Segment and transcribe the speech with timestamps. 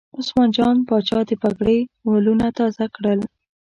[0.19, 3.19] عثمان جان پاچا د پګړۍ ولونه تازه کړل.